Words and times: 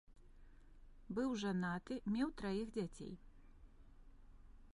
Быў 1.19 1.29
жанаты, 1.43 1.93
меў 2.17 2.27
траіх 2.41 2.67
дзяцей. 2.79 3.13